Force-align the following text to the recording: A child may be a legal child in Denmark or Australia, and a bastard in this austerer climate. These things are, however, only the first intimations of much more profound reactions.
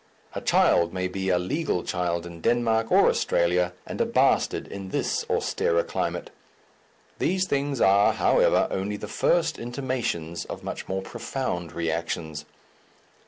A 0.33 0.41
child 0.41 0.91
may 0.95 1.07
be 1.07 1.29
a 1.29 1.37
legal 1.37 1.83
child 1.83 2.25
in 2.25 2.41
Denmark 2.41 2.91
or 2.91 3.07
Australia, 3.07 3.71
and 3.85 4.01
a 4.01 4.05
bastard 4.07 4.67
in 4.67 4.89
this 4.89 5.23
austerer 5.29 5.83
climate. 5.83 6.31
These 7.19 7.45
things 7.45 7.79
are, 7.79 8.13
however, 8.13 8.67
only 8.71 8.97
the 8.97 9.07
first 9.07 9.59
intimations 9.59 10.43
of 10.45 10.63
much 10.63 10.87
more 10.87 11.03
profound 11.03 11.71
reactions. 11.73 12.45